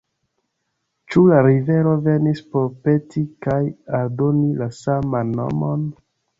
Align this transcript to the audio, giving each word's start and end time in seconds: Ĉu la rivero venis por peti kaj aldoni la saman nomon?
Ĉu 1.15 1.21
la 1.31 1.41
rivero 1.47 1.91
venis 2.07 2.41
por 2.55 2.67
peti 2.87 3.25
kaj 3.49 3.61
aldoni 4.01 4.51
la 4.65 4.73
saman 4.83 5.39
nomon? 5.45 5.89